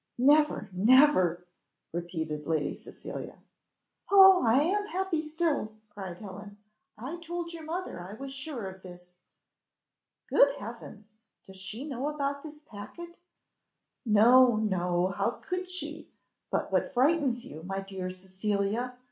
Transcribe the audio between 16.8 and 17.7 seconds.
frightens you,